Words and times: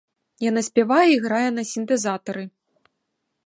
Яна 0.49 0.61
спявае 0.69 1.07
і 1.15 1.19
грае 1.25 1.49
на 1.57 1.63
сінтэзатары. 1.73 2.43